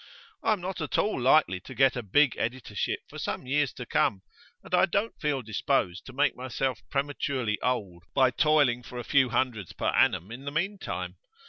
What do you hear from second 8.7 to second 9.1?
for a